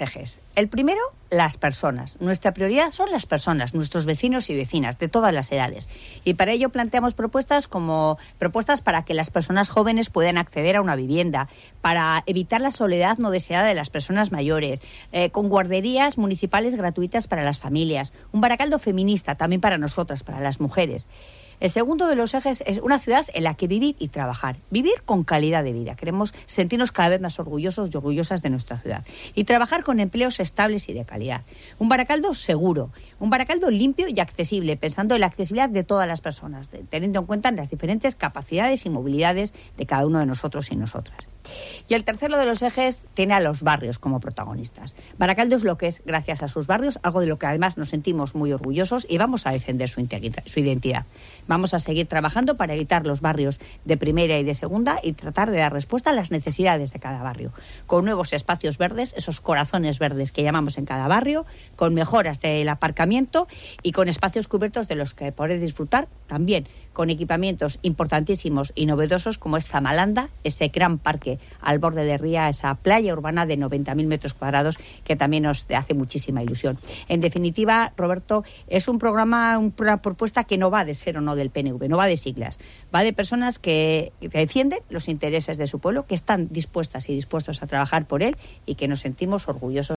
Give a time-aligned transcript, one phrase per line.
[0.00, 0.40] Ejes.
[0.54, 1.00] El primero,
[1.30, 2.20] las personas.
[2.20, 5.88] Nuestra prioridad son las personas, nuestros vecinos y vecinas de todas las edades.
[6.24, 10.82] Y para ello planteamos propuestas como propuestas para que las personas jóvenes puedan acceder a
[10.82, 11.48] una vivienda,
[11.80, 14.80] para evitar la soledad no deseada de las personas mayores,
[15.12, 20.40] eh, con guarderías municipales gratuitas para las familias, un baracaldo feminista también para nosotras, para
[20.40, 21.06] las mujeres.
[21.58, 24.56] El segundo de los ejes es una ciudad en la que vivir y trabajar.
[24.70, 25.94] Vivir con calidad de vida.
[25.94, 29.04] Queremos sentirnos cada vez más orgullosos y orgullosas de nuestra ciudad.
[29.34, 31.42] Y trabajar con empleos estables y de calidad.
[31.78, 32.90] Un Baracaldo seguro.
[33.18, 37.26] Un Baracaldo limpio y accesible, pensando en la accesibilidad de todas las personas, teniendo en
[37.26, 41.26] cuenta las diferentes capacidades y movilidades de cada uno de nosotros y nosotras.
[41.88, 44.94] Y el tercero de los ejes tiene a los barrios como protagonistas.
[45.18, 47.90] Baracaldo es lo que es gracias a sus barrios, algo de lo que además nos
[47.90, 50.06] sentimos muy orgullosos y vamos a defender su,
[50.44, 51.04] su identidad.
[51.46, 55.50] Vamos a seguir trabajando para evitar los barrios de primera y de segunda y tratar
[55.50, 57.52] de dar respuesta a las necesidades de cada barrio,
[57.86, 62.68] con nuevos espacios verdes, esos corazones verdes que llamamos en cada barrio, con mejoras del
[62.68, 63.46] aparcamiento
[63.82, 69.36] y con espacios cubiertos de los que poder disfrutar también con equipamientos importantísimos y novedosos
[69.36, 74.06] como es Zamalanda, ese gran parque al borde de Ría, esa playa urbana de 90.000
[74.06, 76.78] metros cuadrados que también nos hace muchísima ilusión.
[77.08, 81.36] En definitiva, Roberto, es un programa, una propuesta que no va de ser o no
[81.36, 82.58] del PNV, no va de siglas,
[82.94, 87.62] va de personas que defienden los intereses de su pueblo, que están dispuestas y dispuestos
[87.62, 89.96] a trabajar por él y que nos sentimos orgullosos.